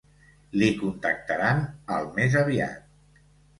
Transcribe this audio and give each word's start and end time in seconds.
Li 0.61 0.69
contactaran 0.79 1.63
al 1.99 2.11
més 2.19 2.41
aviat. 2.43 3.25